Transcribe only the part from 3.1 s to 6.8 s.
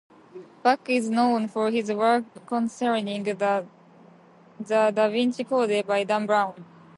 "The Da Vinci Code" by Dan Brown.